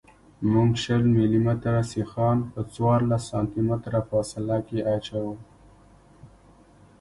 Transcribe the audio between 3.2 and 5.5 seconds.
سانتي متره فاصله کې اچوو